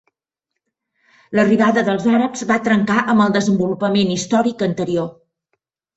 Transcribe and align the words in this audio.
L'arribada 1.39 1.83
dels 1.89 2.07
àrabs 2.19 2.45
va 2.53 2.57
trencar 2.69 2.97
amb 3.13 3.25
el 3.27 3.37
desenvolupament 3.39 4.15
històric 4.17 4.65
anterior. 4.73 5.13